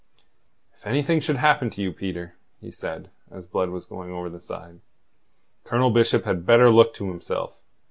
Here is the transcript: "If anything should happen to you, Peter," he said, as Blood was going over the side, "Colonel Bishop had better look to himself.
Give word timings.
"If 0.73 0.87
anything 0.87 1.19
should 1.19 1.35
happen 1.35 1.69
to 1.69 1.79
you, 1.79 1.93
Peter," 1.93 2.33
he 2.59 2.71
said, 2.71 3.11
as 3.29 3.45
Blood 3.45 3.69
was 3.69 3.85
going 3.85 4.09
over 4.11 4.31
the 4.31 4.41
side, 4.41 4.79
"Colonel 5.63 5.91
Bishop 5.91 6.25
had 6.25 6.43
better 6.43 6.71
look 6.71 6.95
to 6.95 7.07
himself. 7.09 7.61